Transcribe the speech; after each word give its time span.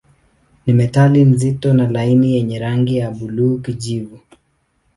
Ni 0.65 0.73
metali 0.73 1.25
nzito 1.25 1.73
na 1.73 1.87
laini 1.87 2.33
yenye 2.33 2.59
rangi 2.59 2.97
ya 2.97 3.11
buluu-kijivu. 3.11 4.19